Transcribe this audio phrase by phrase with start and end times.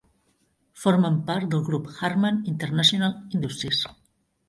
[0.85, 3.89] Formen part del grup Harman International Industries.